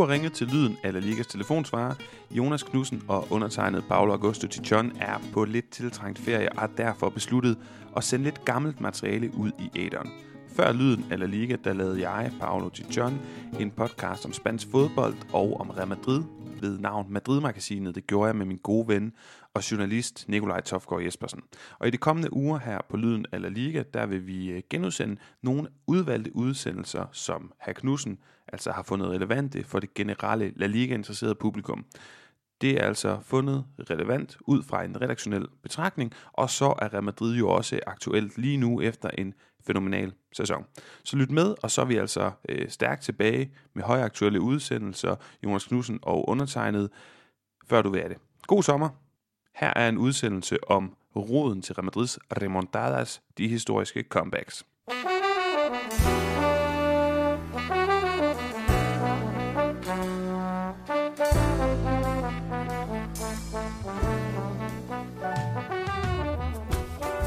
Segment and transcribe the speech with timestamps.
[0.00, 1.94] har ringet til lyden af La Ligas telefonsvarer.
[2.30, 7.08] Jonas Knudsen og undertegnet Paolo Augusto Tichon er på lidt tiltrængt ferie og har derfor
[7.08, 7.58] besluttet
[7.96, 10.10] at sende lidt gammelt materiale ud i æderen.
[10.56, 13.20] Før lyden af La Liga, der lavede jeg, Paolo Tichon,
[13.60, 16.22] en podcast om spansk fodbold og om Real Madrid
[16.60, 17.94] ved navn Madrid-magasinet.
[17.94, 19.12] Det gjorde jeg med min gode ven
[19.54, 21.42] og journalist Nikolaj Tofgaard Jespersen.
[21.78, 24.62] Og i de kommende uger her på Lyden af La Liga, der vil vi øh,
[24.70, 30.66] genudsende nogle udvalgte udsendelser, som Herr Knudsen altså har fundet relevante for det generelle La
[30.66, 31.84] Liga-interesserede publikum.
[32.60, 37.36] Det er altså fundet relevant ud fra en redaktionel betragtning, og så er Real Madrid
[37.36, 39.34] jo også aktuelt lige nu efter en
[39.66, 40.64] fænomenal sæson.
[41.04, 45.64] Så lyt med, og så er vi altså øh, stærkt tilbage med højaktuelle udsendelser, Jonas
[45.64, 46.90] Knudsen og undertegnet,
[47.66, 48.18] før du vil have det.
[48.46, 49.09] God sommer!
[49.54, 54.66] Her er en udsendelse om roden til Real Madrids remontadas, de historiske comebacks.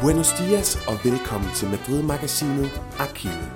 [0.01, 3.51] Buenos dias og velkommen til Madrid-magasinet Arkivet.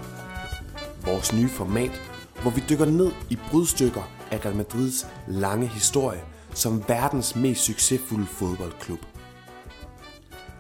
[1.06, 2.02] Vores nye format,
[2.42, 8.25] hvor vi dykker ned i brudstykker af Real Madrids lange historie som verdens mest succesfulde
[8.25, 9.00] fodboldklub.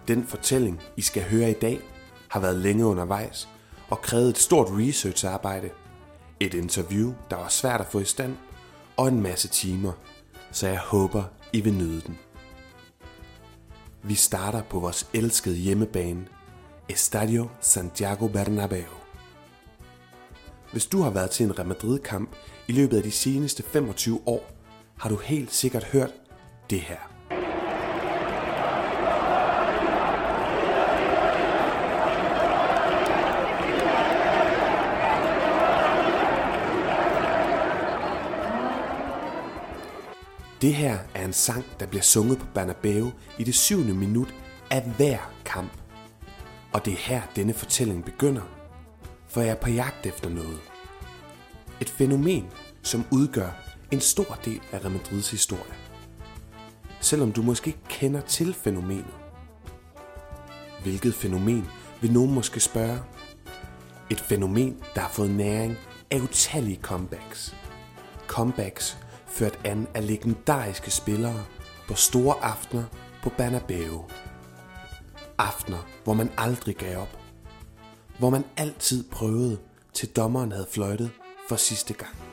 [0.07, 1.79] Den fortælling, I skal høre i dag,
[2.27, 3.49] har været længe undervejs
[3.89, 5.69] og krævet et stort researcharbejde,
[6.39, 8.35] et interview, der var svært at få i stand,
[8.97, 9.91] og en masse timer,
[10.51, 12.17] så jeg håber, I vil nyde den.
[14.03, 16.27] Vi starter på vores elskede hjemmebane,
[16.89, 18.91] Estadio Santiago Bernabeu.
[20.71, 22.35] Hvis du har været til en Real Madrid-kamp
[22.67, 24.56] i løbet af de seneste 25 år,
[24.99, 26.11] har du helt sikkert hørt
[26.69, 26.97] det her.
[40.61, 44.33] Det her er en sang, der bliver sunget på Bernabeu i det syvende minut
[44.71, 45.71] af hver kamp.
[46.73, 48.41] Og det er her, denne fortælling begynder,
[49.27, 50.59] for jeg er på jagt efter noget.
[51.81, 52.47] Et fænomen,
[52.83, 55.73] som udgør en stor del af Real Madrids historie.
[56.99, 59.15] Selvom du måske ikke kender til fænomenet.
[60.81, 61.67] Hvilket fænomen
[62.01, 62.99] vil nogen måske spørge?
[64.09, 65.77] Et fænomen, der har fået næring
[66.11, 67.55] af utallige comebacks.
[68.27, 71.45] Comebacks ført an af legendariske spillere
[71.87, 72.83] på store aftener
[73.23, 74.05] på Banabeo.
[75.37, 77.19] Aftener, hvor man aldrig gav op.
[78.19, 79.57] Hvor man altid prøvede,
[79.93, 81.11] til dommeren havde fløjtet
[81.49, 82.26] for sidste gang.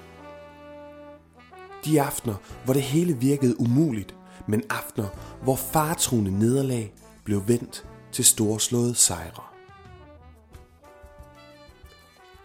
[1.84, 2.34] De aftener,
[2.65, 4.15] hvor det hele virkede umuligt,
[4.47, 5.09] men aftener,
[5.43, 6.93] hvor fartruende nederlag
[7.25, 9.43] blev vendt til storslåede sejre.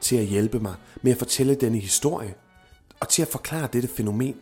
[0.02, 2.34] Til at hjælpe mig med at fortælle denne historie,
[3.00, 4.36] og til at forklare dette fænomen,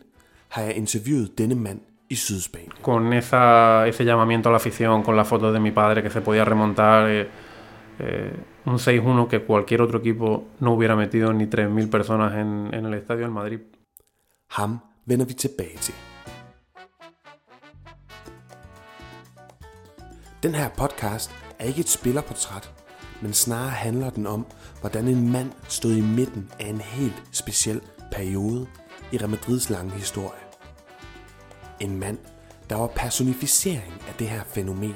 [0.50, 1.79] har jeg interviewet denne mand
[2.09, 2.72] i Sydspanien.
[2.81, 6.22] Con esa, ese llamamiento a la afición, con la foto de mi padre que se
[6.22, 7.28] podía remontar, eh,
[8.00, 8.31] eh,
[8.66, 12.94] un 6-1 que cualquier otro equipo no hubiera metido ni 3.000 personas en, en el
[12.94, 13.59] estadio del Madrid.
[14.50, 15.94] Ham vender vi tilbage til.
[20.44, 22.72] Den her podcast er ikke et spillerportræt,
[23.22, 24.46] men snarere handler den om,
[24.80, 27.81] hvordan en mand stod i midten af en helt speciel
[28.12, 28.68] periode
[29.12, 30.40] i Real Madrids lange historie.
[31.79, 32.18] En mand,
[32.69, 34.96] der var personificering af det her fænomen.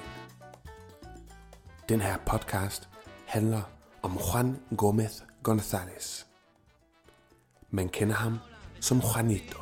[1.89, 2.89] Den her podcast
[3.25, 3.61] handler
[4.01, 6.25] om Juan Gómez González.
[7.71, 8.37] Man kender ham
[8.81, 9.57] som Juanito.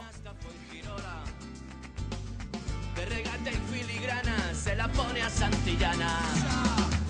[2.96, 6.12] de regata y filigrana se la pone a Santillana.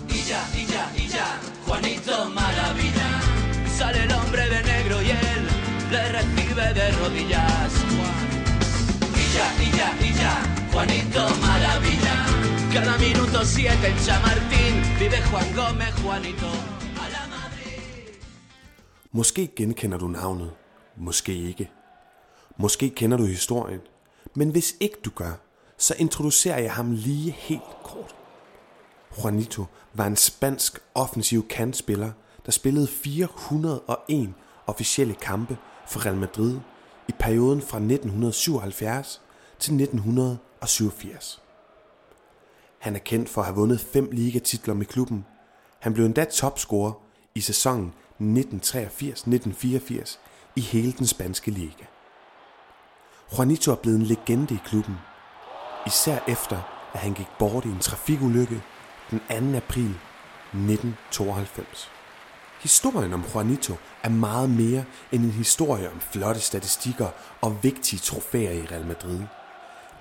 [0.10, 1.28] Y ya, y ya, y ya,
[1.66, 3.10] Juanito Maravilla.
[3.78, 5.44] Sale el hombre de negro y él
[5.92, 7.72] le recibe de rodillas.
[9.22, 10.34] Y ya, y ya, y ya,
[10.72, 12.18] Juanito Maravilla.
[12.74, 16.50] Cada minuto siete en Chamartín vive Juan Gómez, Juanito.
[17.04, 18.14] A la Madrid.
[19.12, 20.52] Måske genkender du navnet,
[20.98, 21.79] måske ikke.
[22.62, 23.80] Måske kender du historien,
[24.36, 25.32] men hvis ikke du gør,
[25.78, 28.16] så introducerer jeg ham lige helt kort.
[29.18, 32.12] Juanito var en spansk offensiv kantspiller,
[32.46, 34.34] der spillede 401
[34.68, 35.58] officielle kampe
[35.88, 36.60] for Real Madrid
[37.08, 39.22] i perioden fra 1977
[39.60, 41.42] til 1987.
[42.80, 45.26] Han er kendt for at have vundet fem ligatitler med klubben.
[45.80, 46.92] Han blev endda topscorer
[47.36, 50.18] i sæsonen 1983-1984
[50.56, 51.86] i hele den spanske liga.
[53.38, 54.96] Juanito er blevet en legende i klubben,
[55.88, 58.62] især efter at han gik bort i en trafikulykke
[59.12, 59.58] den 2.
[59.58, 59.96] april
[60.54, 61.92] 1992.
[62.62, 63.74] Historien om Juanito
[64.04, 67.10] er meget mere end en historie om flotte statistikker
[67.42, 69.20] og vigtige trofæer i Real Madrid.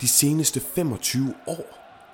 [0.01, 1.65] De seneste 25 år,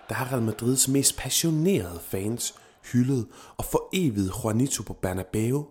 [0.09, 2.55] der har Real Madrids mest passionerede fans
[2.93, 3.27] hyldet
[3.57, 5.67] og foreviget Juanito på Bernabeu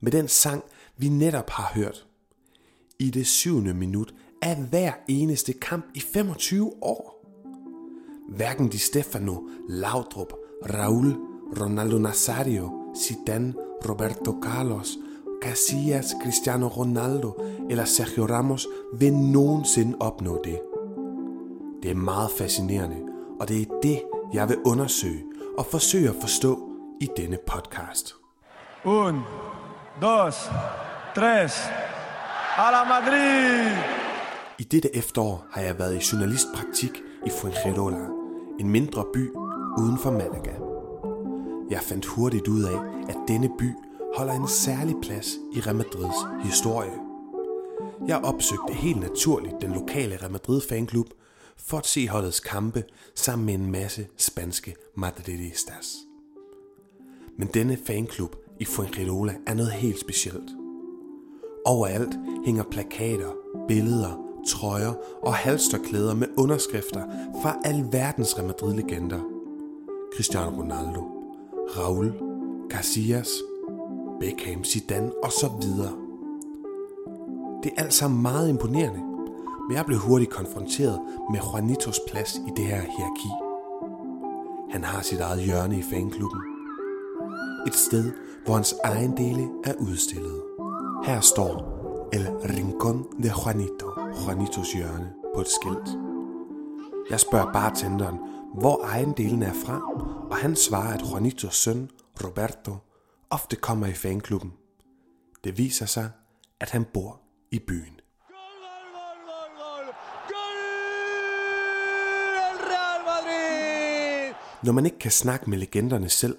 [0.00, 0.64] med den sang,
[0.96, 2.06] vi netop har hørt.
[2.98, 7.24] I det syvende minut af hver eneste kamp i 25 år.
[8.28, 9.34] Hverken Di Stefano,
[9.68, 10.32] Laudrup,
[10.74, 11.16] Raul,
[11.60, 13.54] Ronaldo Nazario, Zidane,
[13.88, 14.98] Roberto Carlos,
[15.42, 17.32] Casillas, Cristiano Ronaldo
[17.70, 18.66] eller Sergio Ramos
[18.98, 20.60] vil nogensinde opnå det.
[21.82, 22.96] Det er meget fascinerende,
[23.40, 24.02] og det er det,
[24.32, 25.24] jeg vil undersøge
[25.58, 26.68] og forsøge at forstå
[27.00, 28.14] i denne podcast.
[28.84, 29.20] Un,
[30.02, 30.50] dos,
[31.14, 31.52] tres.
[32.58, 34.01] A la Madrid!
[34.62, 38.08] I dette efterår har jeg været i journalistpraktik i Fuengirola,
[38.60, 39.30] en mindre by
[39.78, 40.54] uden for Malaga.
[41.70, 42.78] Jeg fandt hurtigt ud af,
[43.08, 43.70] at denne by
[44.16, 46.92] holder en særlig plads i Real Madrids historie.
[48.06, 51.06] Jeg opsøgte helt naturligt den lokale Real Madrid fanklub
[51.56, 55.96] for at se holdets kampe sammen med en masse spanske madridistas.
[57.38, 60.50] Men denne fanklub i Fuengirola er noget helt specielt.
[61.64, 63.32] Overalt hænger plakater,
[63.68, 64.92] billeder, trøjer
[65.22, 67.02] og halsterklæder med underskrifter
[67.42, 69.20] fra alverdens Real Madrid-legender.
[70.14, 71.00] Cristiano Ronaldo,
[71.78, 72.12] Raul,
[72.70, 73.28] Casillas,
[74.20, 75.92] Beckham, Zidane og så videre.
[77.62, 79.00] Det er alt sammen meget imponerende,
[79.68, 81.00] men jeg blev hurtigt konfronteret
[81.30, 83.28] med Juanitos plads i det her hierarki.
[84.70, 86.40] Han har sit eget hjørne i fanklubben.
[87.66, 88.12] Et sted,
[88.44, 90.42] hvor hans egen dele er udstillet.
[91.04, 91.72] Her står
[92.12, 95.98] El Rincón de Juanito, Juanitos hjørne, på et skilt.
[97.10, 98.18] Jeg spørger bartenderen,
[98.54, 99.80] hvor ejendelen er fra,
[100.30, 101.90] og han svarer, at Juanitos søn,
[102.24, 102.76] Roberto,
[103.30, 104.52] ofte kommer i fanklubben.
[105.44, 106.10] Det viser sig,
[106.60, 107.20] at han bor
[107.50, 108.00] i byen.
[114.64, 116.36] Når man ikke kan snakke med legenderne selv,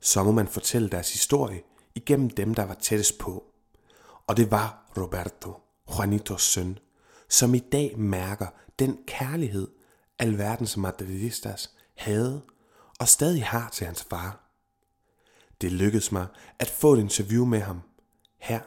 [0.00, 1.62] så må man fortælle deres historie
[1.94, 3.44] igennem dem, der var tættest på.
[4.26, 5.52] Og det var Roberto,
[5.96, 6.78] Juanitos søn,
[7.38, 8.46] som i dag mærker
[8.78, 9.68] den kærlighed,
[10.18, 12.42] alverdens madridistas havde
[13.00, 14.40] og stadig har til hans far.
[15.60, 16.26] Det lykkedes mig
[16.58, 17.80] at få et interview med ham
[18.38, 18.60] her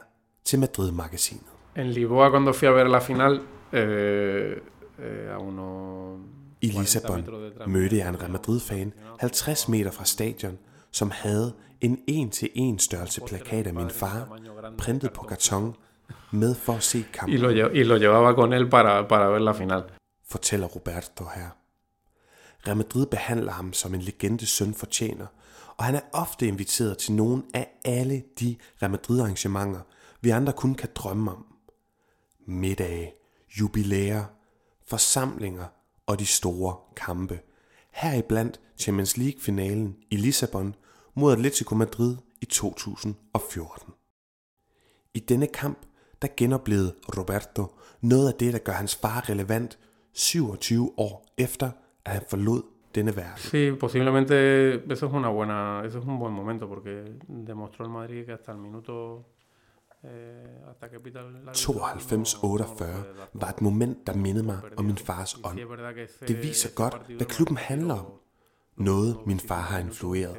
[0.44, 1.46] til Madrid-magasinet.
[1.76, 3.40] En Lisboa, cuando fui a ver la final,
[3.72, 4.56] eh,
[4.98, 6.20] eh, a unos
[6.60, 7.24] I Lissabon
[7.66, 10.58] mødte jeg en Real Madrid-fan 50 meter fra stadion,
[10.90, 14.38] som havde en en-til-en størrelse plakat af min far,
[14.78, 15.74] printet på karton,
[16.30, 19.28] med for at se y kampen, lo, lle- y lo llevaba con él para, para
[19.28, 19.82] ver la final.
[20.24, 21.48] fortæller Roberto her.
[22.66, 25.26] Real Madrid behandler ham som en legende søn fortjener,
[25.76, 29.80] og han er ofte inviteret til nogle af alle de Real Madrid arrangementer,
[30.20, 31.46] vi andre kun kan drømme om.
[32.46, 33.12] Middage,
[33.60, 34.24] jubilæer,
[34.86, 35.66] forsamlinger
[36.06, 37.40] og de store kampe.
[37.90, 40.74] Heriblandt Champions League-finalen i Lissabon
[41.14, 43.92] mod Atletico Madrid i 2014.
[45.14, 45.78] I denne kamp,
[46.22, 47.66] der genoplevede Roberto
[48.00, 49.78] noget af det, der gør hans far relevant
[50.12, 51.70] 27 år efter,
[52.04, 52.62] at han forlod
[52.94, 53.38] denne verden.
[53.38, 54.34] Sí, posiblemente
[54.92, 57.04] eso es una buena, eso es un buen momento porque
[57.46, 59.24] demostró el Madrid que hasta el minuto
[60.04, 62.84] eh, hasta que pita el árbitro, 92-48
[63.34, 65.58] var et moment, der mindede mig om min fars ånd.
[66.28, 68.06] Det viser godt, hvad klubben handler om.
[68.76, 70.36] Noget, min far har influeret.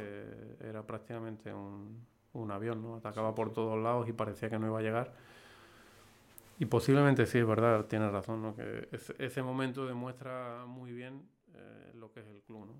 [0.60, 2.96] Era prácticamente un, un avión, ¿no?
[2.96, 5.06] Atacaba por todos lados y parecía que no iba a llegar.
[6.62, 8.54] Y posiblemente sí, es verdad, tienes razón, ¿no?
[8.54, 11.14] Que ese, ese momento demuestra muy bien
[11.54, 12.74] eh, lo que es el club, ¿no?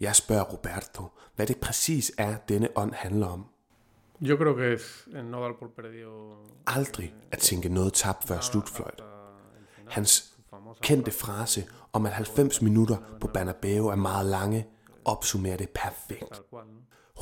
[0.00, 3.46] Jeg spørger Roberto, hvad det præcis er, denne ånd handler om.
[4.20, 8.40] Yo creo que es el no dar por perdido Aldrig at tænke noget tabt før
[8.40, 9.02] slutfløjt.
[9.88, 10.38] Hans
[10.82, 14.66] kendte frase, om, at 90 minutter på Bernabeu er meget lange,
[15.04, 16.42] opsummerer det perfekt.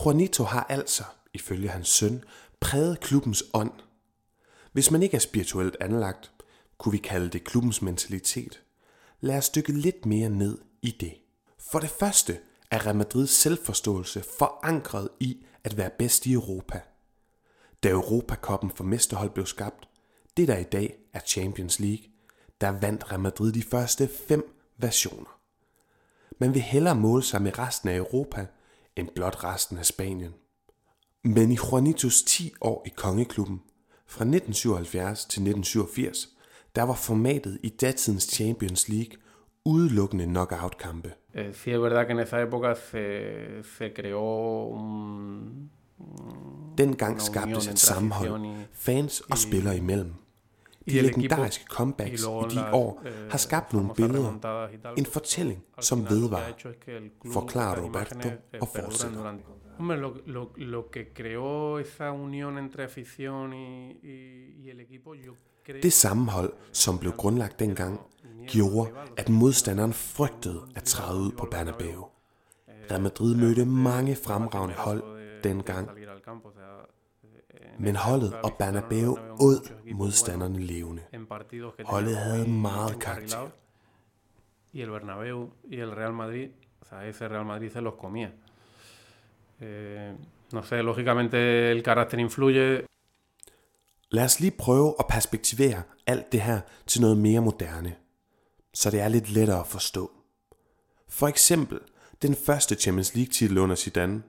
[0.04, 1.04] Juanito har altså,
[1.34, 2.24] ifølge hans søn,
[2.60, 3.72] præget klubbens ånd.
[4.72, 6.32] Hvis man ikke er spirituelt anlagt,
[6.78, 8.62] kunne vi kalde det klubbens mentalitet.
[9.20, 11.14] Lad os dykke lidt mere ned i det.
[11.70, 12.38] For det første
[12.70, 16.80] er Real Madrids selvforståelse forankret i at være bedst i Europa.
[17.82, 19.88] Da Europakoppen for mesterhold blev skabt,
[20.36, 22.04] det der i dag er Champions League,
[22.60, 25.40] der vandt Real Madrid de første fem versioner.
[26.38, 28.46] Man vil hellere måle sig med resten af Europa,
[28.96, 30.34] end blot resten af Spanien.
[31.24, 33.60] Men i Juanitos 10 år i kongeklubben,
[34.10, 36.28] fra 1977 til 1987,
[36.76, 39.16] der var formatet i datidens Champions League
[39.64, 41.12] udelukkende knockout-kampe.
[41.34, 45.70] Eh, sí es verdad que en esa época se, se creó un,
[46.78, 50.14] dengang skabtes et sammenhold, fans og spillere imellem.
[50.86, 56.52] De legendariske comebacks i de år eh, har skabt nogle billeder, en fortælling, som vedvarer,
[57.32, 59.34] forklarer Roberto eh, og fortsætter.
[59.80, 64.16] Hombre, lo, lo, lo que creó esa unión entre afición y, y,
[64.62, 65.34] y el equipo, yo
[65.64, 68.00] creo Det sammenhold, som blev grundlagt dengang,
[68.46, 72.08] gjorde, at modstanderen frygtede at træde ud på Bernabeu.
[72.90, 75.02] Real Madrid mødte mange fremragende hold
[75.42, 75.88] dengang,
[77.78, 81.02] men holdet og Bernabeu åd modstanderne levende.
[81.84, 83.48] Holdet havde meget karakter.
[84.72, 86.48] Y el Bernabéu y el Real Madrid,
[86.80, 88.30] o sea, ese Real Madrid se los comía.
[89.60, 90.12] Eh,
[90.52, 91.36] no sé, lógicamente
[91.70, 92.86] el carácter influye.
[94.10, 97.94] Lad os lige prøve at perspektivere alt det her til noget mere moderne,
[98.74, 100.10] så det er lidt lettere at forstå.
[101.08, 101.78] For eksempel
[102.22, 104.22] den første Champions League titel under Zidane.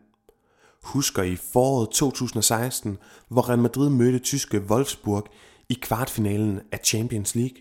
[0.83, 2.97] Husker I foråret 2016,
[3.27, 5.27] hvor Real Madrid mødte tyske Wolfsburg
[5.69, 7.57] i kvartfinalen af Champions League?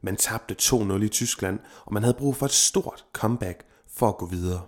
[0.00, 4.16] Man tabte 2-0 i Tyskland, og man havde brug for et stort comeback for at
[4.16, 4.66] gå videre.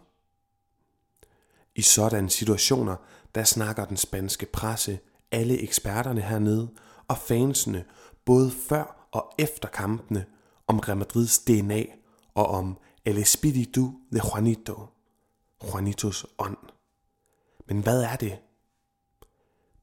[1.76, 2.96] I sådanne situationer,
[3.34, 4.98] der snakker den spanske presse,
[5.30, 6.68] alle eksperterne hernede
[7.08, 7.84] og fansene,
[8.24, 10.24] både før og efter kampene,
[10.66, 11.82] om Real Madrids DNA
[12.34, 13.80] og om El Espíritu
[14.12, 14.86] de Juanito,
[15.64, 16.56] Juanitos ånd.
[17.66, 18.38] Men hvad er det?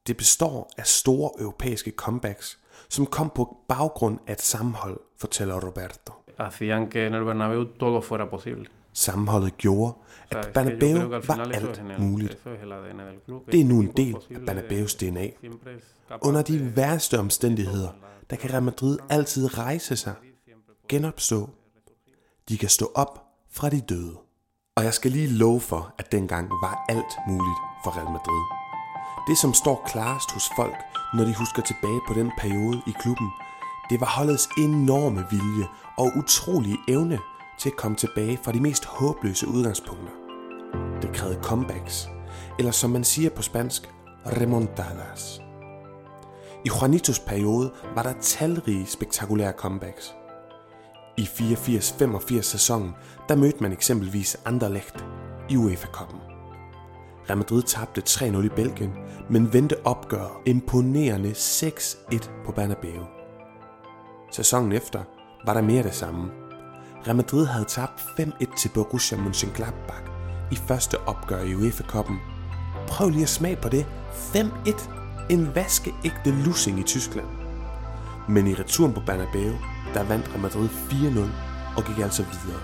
[0.07, 6.13] Det består af store europæiske comebacks, som kom på baggrund af et sammenhold, fortæller Roberto.
[6.39, 8.65] Hacían que en el Bernabéu todo fuera posible.
[8.93, 9.93] Sammenholdet gjorde,
[10.31, 10.77] at al
[11.27, 12.38] var alt muligt.
[13.51, 15.27] Det er nu en del af posible, Bernabéus DNA.
[16.21, 17.89] Under de- de værste omstændigheder,
[18.29, 20.13] der kan Real Madrid altid rejse sig,
[20.89, 21.50] genopstå.
[22.50, 24.15] De kan stå op fra de døde.
[24.75, 28.43] Og jeg skal lige love for, at dengang var alt muligt for Real Madrid.
[29.27, 30.75] Det, som står klarest hos folk,
[31.13, 33.29] når de husker tilbage på den periode i klubben,
[33.89, 35.67] det var holdets enorme vilje
[35.98, 37.19] og utrolige evne
[37.61, 40.11] til at komme tilbage fra de mest håbløse udgangspunkter.
[41.01, 42.09] Det krævede comebacks,
[42.59, 43.89] eller som man siger på spansk,
[44.25, 45.41] remontadas.
[46.65, 50.15] I Juanitos periode var der talrige spektakulære comebacks.
[51.17, 52.91] I 84-85 sæsonen,
[53.29, 55.05] der mødte man eksempelvis Anderlecht
[55.49, 56.19] i UEFA-koppen.
[57.29, 58.93] Real Madrid tabte 3-0 i Belgien,
[59.29, 63.03] men vendte opgøret imponerende 6-1 på Bernabeu.
[64.31, 65.03] Sæsonen efter
[65.45, 66.40] var der mere det samme.
[67.08, 70.12] Real Madrid havde tabt 5-1 til Borussia Mönchengladbach
[70.51, 72.20] i første opgør i UEFA-koppen.
[72.88, 73.86] Prøv lige at smage på det.
[74.36, 74.89] 5-1.
[75.29, 77.27] En vaskeægte lussing i Tyskland.
[78.29, 79.53] Men i returen på Bernabeu,
[79.93, 81.20] der vandt Real Madrid 4-0
[81.77, 82.62] og gik altså videre.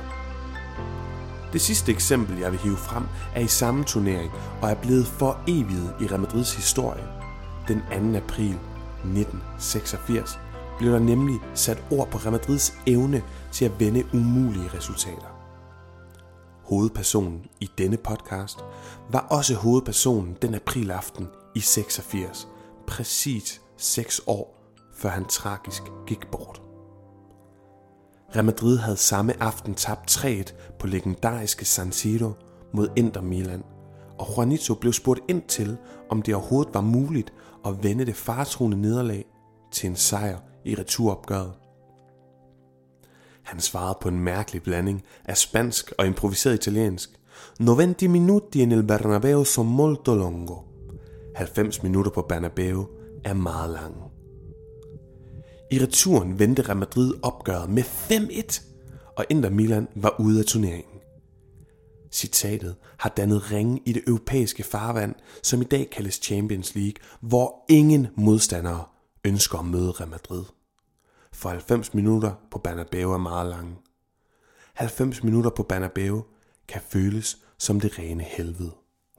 [1.54, 3.04] Det sidste eksempel, jeg vil hive frem,
[3.36, 7.04] er i samme turnering og er blevet for evigt i Real Madrids historie.
[7.68, 7.82] Den
[8.14, 8.18] 2.
[8.18, 8.58] april
[9.04, 10.40] 1986
[10.78, 15.38] blev der nemlig sat ord på Real Madrids evne til at vende umulige resultater.
[16.64, 18.60] Hovedpersonen i denne podcast
[19.12, 22.48] var også hovedpersonen den aprilaften i 86,
[22.88, 24.58] præcis 6 år
[24.94, 26.62] før han tragisk gik bort.
[28.36, 32.32] Real Madrid havde samme aften tabt 3-1 på legendariske San Siro
[32.74, 33.64] mod Inter Milan,
[34.20, 35.78] og Juanito blev spurgt ind til,
[36.10, 37.34] om det overhovedet var muligt
[37.66, 39.26] at vende det faretruende nederlag
[39.72, 41.54] til en sejr i returopgøret.
[43.44, 47.10] Han svarede på en mærkelig blanding af spansk og improviseret italiensk.
[47.60, 50.56] 90 minuti nel Bernabeu sono molto longo.
[51.36, 52.88] 90 minutter på Bernabeu
[53.24, 54.04] er meget lange.
[55.72, 58.62] I returen vendte Real Madrid opgøret med 5-1,
[59.18, 61.00] og Inter Milan var ude af turneringen.
[62.12, 67.66] Citatet har dannet ringe i det europæiske farvand, som i dag kaldes Champions League, hvor
[67.70, 68.84] ingen modstandere
[69.26, 70.44] ønsker at møde Real Madrid.
[71.38, 73.76] For 90 minutter på Bernabeu er meget lange.
[74.74, 76.26] 90 minutter på Bernabeu
[76.68, 78.72] kan føles som det rene helvede.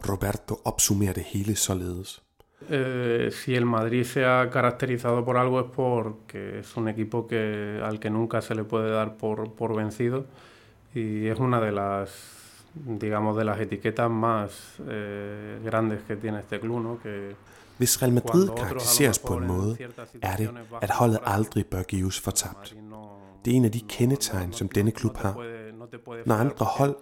[0.09, 2.23] Roberto opsummerer det hele således.
[2.71, 7.81] Eh, si el Madrid se ha caracterizado por algo es porque es un equipo que,
[7.85, 10.27] al que nunca se le puede dar por, por vencido
[10.95, 12.11] y es una de las
[12.75, 16.99] digamos de las etiquetas más eh, grandes que tiene este club, ¿no?
[17.03, 17.35] Que
[17.79, 19.77] Hvis Real Madrid karakteriseres på en måde,
[20.23, 20.51] er det,
[20.83, 22.77] at holdet aldrig bør gives for tabt.
[23.45, 25.45] Det er en af de kendetegn, som denne klub har.
[26.27, 26.97] Når andre hold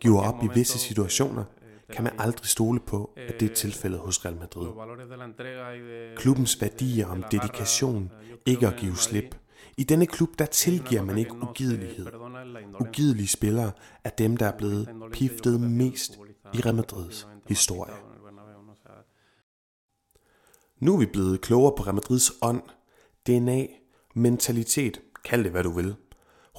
[0.00, 1.44] giver op i visse situationer,
[1.92, 4.68] kan man aldrig stole på, at det er tilfældet hos Real Madrid.
[6.16, 8.10] Klubbens værdier om dedikation,
[8.46, 9.36] ikke at give slip.
[9.76, 12.06] I denne klub, der tilgiver man ikke ugidelighed.
[12.80, 13.70] Ugidelige spillere
[14.04, 16.18] er dem, der er blevet piftet mest
[16.54, 17.92] i Real Madrids historie.
[20.82, 22.62] Nu er vi blevet klogere på Real Madrids ånd,
[23.26, 23.66] DNA,
[24.14, 25.94] mentalitet, kald det hvad du vil.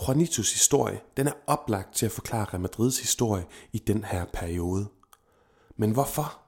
[0.01, 4.87] Juanitos historie, den er oplagt til at forklare Real Madrids historie i den her periode.
[5.77, 6.39] Men hvorfor?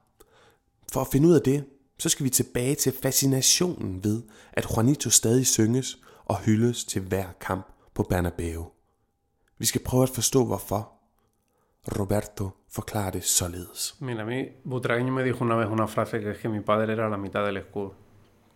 [0.91, 1.65] For at finde ud af det,
[1.99, 7.27] så skal vi tilbage til fascinationen ved, at Juanito stadig synges og hyldes til hver
[7.41, 8.65] kamp på Bernabeu.
[9.57, 10.91] Vi skal prøve at forstå hvorfor.
[11.99, 13.95] Roberto forklarer det således.
[13.99, 16.91] Mira, a mí Butragueño me dijo una vez una frase que es que mi padre
[16.93, 17.93] era la mitad del escudo.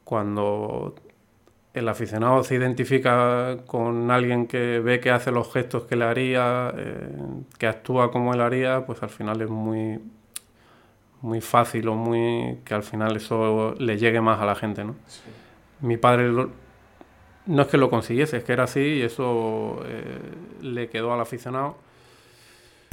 [0.03, 0.93] Cuando
[1.73, 6.73] el aficionado se identifica con alguien que ve que hace los gestos que le haría,
[6.75, 7.09] eh,
[7.57, 9.99] que actúa como él haría, pues al final es muy,
[11.21, 14.95] muy fácil o muy que al final eso le llegue más a la gente, ¿no?
[15.81, 16.49] Mi padre lo-
[17.45, 20.19] no es que lo consiguiese, es que era así y eso eh,
[20.61, 21.77] le quedó al aficionado.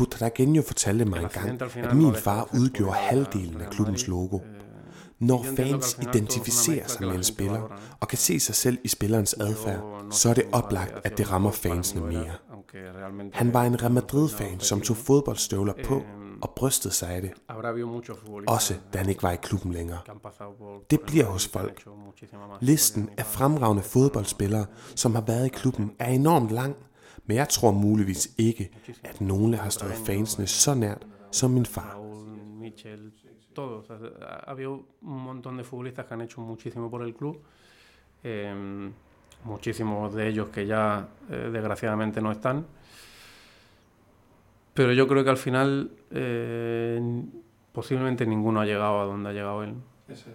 [0.03, 4.37] Butragueño fortalte mig engang, at min far udgjorde halvdelen af klubbens logo.
[4.37, 4.43] eh,
[5.19, 7.63] Når fans identificerer sig er med en spiller
[8.01, 11.51] og kan se sig selv i spillerens adfærd, så er det oplagt, at det rammer
[11.51, 12.33] fansene mere.
[13.33, 16.03] Han var en Real Madrid-fan, som tog fodboldstøvler på
[16.43, 17.31] og brystede sig af det,
[18.47, 19.99] også da han ikke var i klubben længere.
[20.91, 21.85] Det bliver hos folk.
[22.61, 26.77] Listen af fremragende fodboldspillere, som har været i klubben, er enormt lang,
[27.27, 28.71] men jeg tror muligvis ikke,
[29.05, 31.93] at nogle har stået fansene så nært som min far.
[31.95, 33.13] Raúl, Michel,
[33.55, 33.91] todos.
[33.91, 34.09] O sea,
[34.47, 37.37] ha habido un montón de futbolistas que han hecho muchísimo por el club.
[38.27, 38.91] eh,
[39.45, 42.67] muchísimos de ellos que ya eh, desgraciadamente no están.
[44.75, 47.01] Pero yo creo que al final eh,
[47.73, 49.75] posiblemente ninguno ha llegado a donde ha llegado él,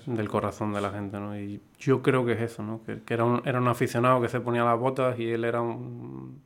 [0.06, 1.20] del corazón de la gente.
[1.20, 1.38] ¿no?
[1.38, 2.82] Y yo creo que es eso, ¿no?
[2.84, 5.62] que, que era, un, era un aficionado que se ponía las botas y él era
[5.62, 6.42] un,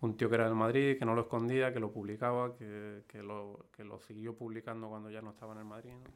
[0.00, 3.22] un tío que era del Madrid, que no lo escondía, que lo publicaba, que, que
[3.22, 5.90] lo, que lo siguió publicando cuando ya no estaba en el Madrid.
[5.92, 6.10] ¿no?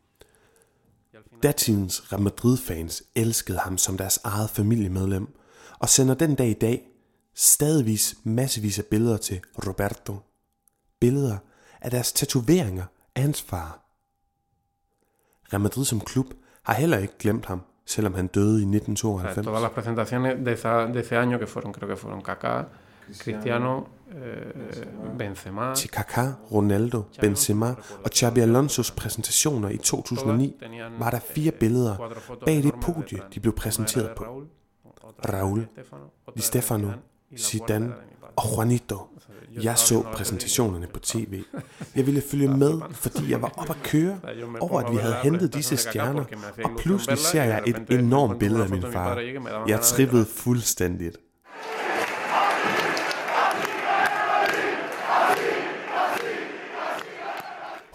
[1.23, 5.27] Final- Datidens Real Madrid-fans elskede ham som deres eget familiemedlem,
[5.79, 6.89] og sender den dag i dag
[7.35, 10.17] stadigvis massevis af billeder til Roberto.
[11.01, 11.39] Billeder
[11.81, 13.79] af deres tatoveringer af hans far.
[15.53, 16.27] Real Madrid som klub
[16.63, 19.45] har heller ikke glemt ham, selvom han døde i O sea, 1992.
[19.47, 22.65] todas las presentaciones de, esa, de ese año que fueron, creo que fueron Kaká,
[23.21, 25.75] Cristiano, eh, Benzema.
[25.75, 30.55] Til Kaká, Ronaldo, Benzema og Xabi Alonsos præsentationer i 2009
[30.99, 31.97] var der fire billeder
[32.45, 34.25] bag det podie, de blev præsenteret på.
[35.29, 35.61] Raúl,
[36.37, 36.89] Di Stefano,
[37.37, 37.93] Zidane
[38.37, 38.97] og Juanito.
[39.63, 41.43] Jeg så præsentationerne på tv.
[41.97, 44.19] Jeg ville følge med, fordi jeg var op at køre
[44.61, 46.25] over, at vi havde hentet disse stjerner,
[46.65, 49.19] og pludselig ser jeg et enormt billede af min far.
[49.69, 51.17] Jeg trippede fuldstændigt.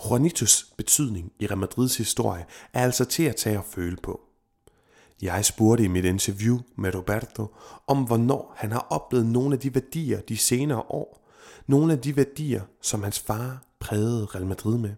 [0.10, 4.22] Juanitos betydning i Real Madrids historie er altså til at tage og føle på.
[5.22, 7.56] Jeg spurgte i mit interview med Roberto
[7.88, 11.30] om, hvornår han har oplevet nogle af de værdier de senere år.
[11.67, 14.93] Nogle af de værdier, som hans far prægede Real Madrid med.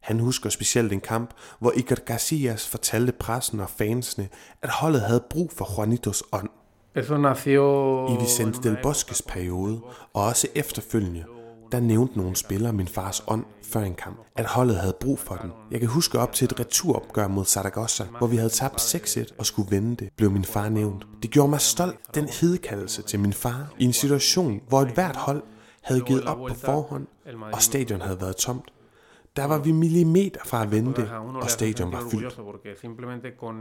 [0.00, 4.28] Han husker specielt en kamp, hvor Iker Casillas fortalte pressen og fansene,
[4.62, 6.48] at holdet havde brug for Juanitos ånd.
[8.08, 9.80] I en Vicente del Bosques periode,
[10.14, 11.24] og også efterfølgende,
[11.72, 15.34] der nævnte nogle spillere min fars ånd før en kamp, at holdet havde brug for
[15.34, 15.50] den.
[15.70, 19.46] Jeg kan huske op til et returopgør mod Saragossa, hvor vi havde tabt 6-1 og
[19.46, 21.06] skulle vende det, blev min far nævnt.
[21.22, 25.16] Det gjorde mig stolt, den hedekaldelse til min far, i en situation, hvor et hvert
[25.16, 25.42] hold
[25.82, 27.06] havde givet op på forhånd,
[27.52, 28.72] og stadion havde været tomt.
[29.36, 31.10] Der var vi millimeter fra at vende det,
[31.42, 32.14] og stadion var fyldt.
[32.14, 33.56] orgulloso porque simplemente con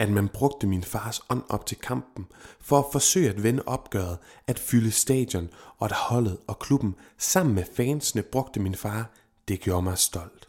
[0.00, 2.26] at man brugte min fars ånd op til kampen
[2.60, 7.54] for at forsøge at vende opgøret, at fylde stadion, og at holdet og klubben sammen
[7.54, 9.10] med fansene brugte min far,
[9.48, 10.48] det gjorde mig stolt.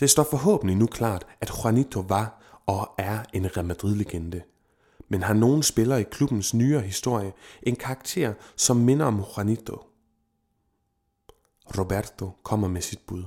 [0.00, 4.42] Det står forhåbentlig nu klart, at Juanito var og er en Real Madrid-legende.
[5.08, 9.82] Men har nogen spiller i klubbens nyere historie en karakter, som minder om Juanito?
[11.78, 13.24] Roberto kommer med sit bud.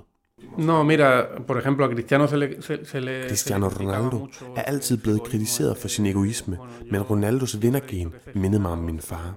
[0.58, 4.98] No, mira, por ejemplo, a Cristiano se le, se, se le Cristiano Ronaldo er altid
[4.98, 6.58] blevet kritiseret for sin egoisme,
[6.92, 9.36] men Ronaldos vindergen mindede mig om min far.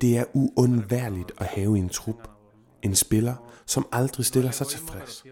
[0.00, 2.28] Det er uundværligt at have i en trup.
[2.82, 5.24] En spiller, som aldrig stiller sig tilfreds.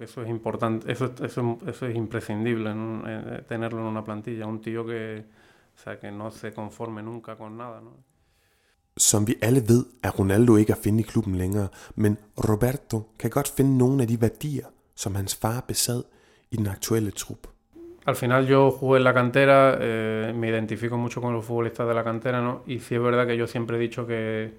[0.00, 3.08] Eso es importante, eso, eso, eso es imprescindible, ¿no?
[3.08, 5.24] Eh, tenerlo en una plantilla, un tío que,
[5.74, 7.96] o sea, que no se conforme nunca con nada, ¿no?
[8.98, 12.16] Som vi alle ved, er Ronaldo ikke at finde i klubben længere, men
[12.48, 16.02] Roberto kan godt finde nogle af de værdier, som hans far besad
[16.50, 17.46] i den aktuelle trup.
[18.06, 21.94] Al final yo jugué en la cantera, eh, me identifico mucho con los futbolistas de
[21.94, 22.52] la cantera, ¿no?
[22.66, 24.50] Y sí es verdad que yo siempre he dicho que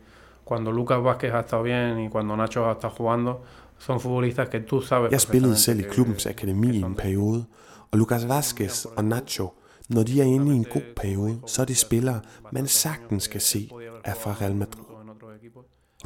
[0.45, 3.41] cuando Lucas Vázquez ha estado bien y cuando Nacho ha estado jugando,
[3.79, 7.45] son futbolistas que tú sabes Jeg spillede selv i klubbens akademi i en de- periode,
[7.91, 9.53] Og Lucas Vazquez og Nacho,
[9.89, 12.21] når de er inde i en god periode, så er det spillere,
[12.51, 13.71] man sagtens skal se
[14.03, 14.83] er fra Real Madrid.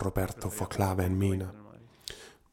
[0.05, 1.47] Roberto forklarer, hvad han mener.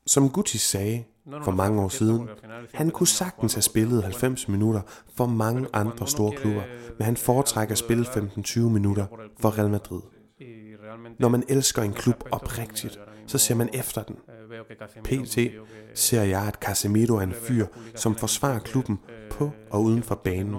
[0.07, 1.05] Som Guti sagde
[1.43, 2.29] for mange år siden,
[2.75, 4.81] han kunne sagtens have spillet 90 minutter
[5.17, 6.63] for mange andre store klubber,
[6.99, 9.07] men han foretrækker at spille 15-20 minutter
[9.41, 10.01] for Real Madrid.
[11.19, 12.99] Når man elsker en klub oprigtigt,
[13.31, 14.17] så ser man efter den.
[15.05, 15.39] PT
[15.95, 20.57] ser jeg, at Casemiro er en fyr, som forsvarer klubben på og uden for banen.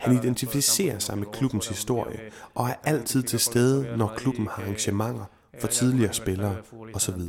[0.00, 2.20] Han identificerer sig med klubbens historie
[2.54, 5.24] og er altid til stede, når klubben har arrangementer
[5.60, 6.56] for tidligere spillere
[6.94, 7.20] osv.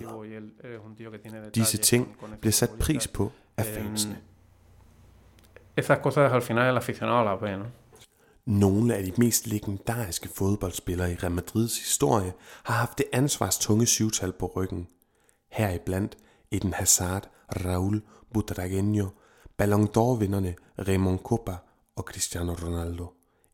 [1.56, 4.18] Disse ting bliver sat pris på af fansene.
[5.78, 7.66] Esas cosas al final el aficionado las ve, ¿no?
[8.46, 14.32] Nogle af de mest legendariske fodboldspillere i Real Madrids historie har haft det ansvarstunge syvtal
[14.32, 14.88] på ryggen.
[15.52, 16.18] Heriblandt
[16.52, 17.30] Eden Hazard,
[17.66, 18.02] Raul
[18.38, 19.08] Butragueño,
[19.58, 21.56] Ballon d'Or-vinderne Raymond Kopa
[21.96, 23.08] og Cristiano Ronaldo.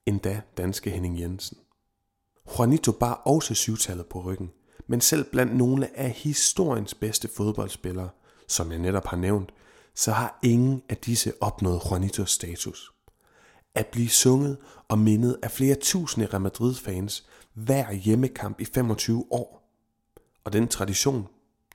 [0.06, 1.58] Endda danske Henning Jensen.
[2.58, 4.52] Juanito bar også syvtallet på ryggen,
[4.88, 8.10] men selv blandt nogle af historiens bedste fodboldspillere,
[8.48, 9.52] som jeg netop har nævnt,
[9.96, 12.92] så har ingen af disse opnået Juanitos status.
[13.76, 14.58] At blive sunget
[14.88, 19.62] og mindet af flere tusinde Real Madrid-fans hver hjemmekamp i 25 år.
[20.44, 21.28] Og den tradition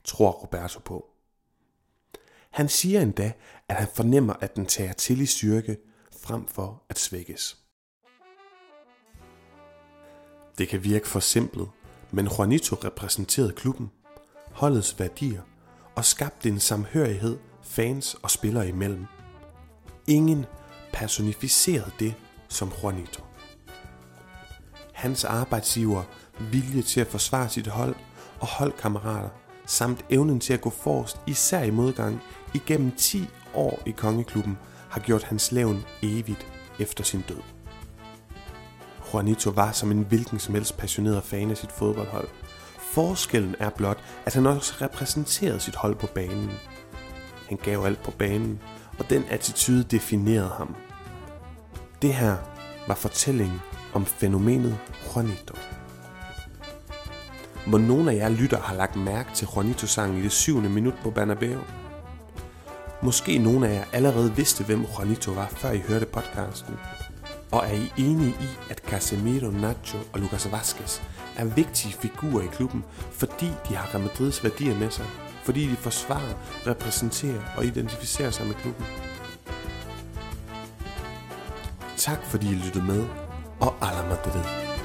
[0.04, 1.06] tror Roberto på.
[2.50, 3.32] Han siger endda,
[3.68, 5.76] at han fornemmer, at den tager til i styrke,
[6.22, 7.58] frem for at svækkes.
[10.58, 11.68] Det kan virke for simpelt,
[12.10, 13.90] men Juanito repræsenterede klubben,
[14.52, 15.42] holdets værdier
[15.96, 19.06] og skabte en samhørighed fans og spillere imellem.
[20.06, 20.46] Ingen
[20.96, 22.14] personificerede det
[22.48, 23.22] som Juanito.
[24.92, 26.02] Hans arbejdsgiver,
[26.40, 27.94] vilje til at forsvare sit hold
[28.40, 29.28] og holdkammerater,
[29.66, 32.22] samt evnen til at gå forrest, især i modgang,
[32.54, 34.58] igennem 10 år i kongeklubben,
[34.90, 36.46] har gjort hans levn evigt
[36.78, 37.42] efter sin død.
[39.12, 42.28] Juanito var som en hvilken som helst passioneret fan af sit fodboldhold.
[42.92, 46.50] Forskellen er blot, at han også repræsenterede sit hold på banen.
[47.48, 48.60] Han gav alt på banen,
[48.98, 50.74] og den attitude definerede ham.
[52.02, 52.36] Det her
[52.88, 53.60] var fortællingen
[53.94, 54.78] om fænomenet
[55.14, 55.54] Juanito.
[57.66, 61.10] Hvor nogle af jer lytter har lagt mærke til Juanito-sangen i det syvende minut på
[61.10, 61.60] Bernabeu.
[63.02, 66.74] Måske nogle af jer allerede vidste, hvem Juanito var, før I hørte podcasten.
[67.52, 71.00] Og er I enige i, at Casemiro, Nacho og Lucas Vazquez
[71.36, 75.06] er vigtige figurer i klubben, fordi de har Real Madrids værdier med sig?
[75.46, 76.34] Fordi de forsvarer,
[76.66, 78.84] repræsenterer og identificerer sig med klubben?
[81.96, 83.06] Tak fordi I lyttede med,
[83.60, 84.75] og a Madrid.